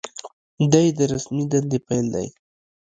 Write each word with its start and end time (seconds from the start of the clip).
دا 0.71 0.79
یې 0.85 0.91
د 0.97 1.01
رسمي 1.11 1.43
دندې 1.51 1.77
پیل 1.87 2.05
دی. 2.13 2.27